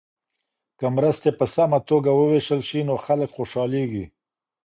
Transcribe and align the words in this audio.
که 0.79 0.85
مرستې 0.95 1.29
په 1.39 1.45
سمه 1.55 1.79
توګه 1.89 2.09
وویشل 2.13 2.61
سي 2.69 2.79
نو 2.87 2.95
خلک 3.05 3.29
خوشحالیږي. 3.37 4.05